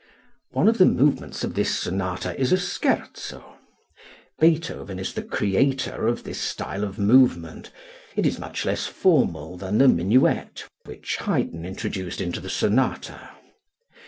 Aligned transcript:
One 0.49 0.67
of 0.67 0.79
the 0.79 0.87
movements 0.87 1.43
of 1.43 1.53
this 1.53 1.77
sonata 1.77 2.35
is 2.39 2.51
a 2.51 2.57
scherzo. 2.57 3.59
Beethoven 4.39 4.97
is 4.97 5.13
the 5.13 5.21
creator 5.21 6.07
of 6.07 6.23
this 6.23 6.39
style 6.41 6.83
of 6.83 6.97
movement. 6.97 7.69
It 8.15 8.25
is 8.25 8.39
much 8.39 8.65
less 8.65 8.87
formal 8.87 9.57
than 9.57 9.77
the 9.77 9.87
minuet 9.87 10.65
which 10.85 11.17
Haydn 11.17 11.65
introduced 11.65 12.19
into 12.19 12.39
the 12.39 12.49
sonata. 12.49 13.29